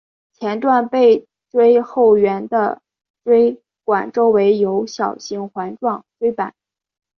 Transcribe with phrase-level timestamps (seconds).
[0.33, 2.81] 前段背椎后缘的
[3.23, 6.55] 椎管周围有小型环状椎版。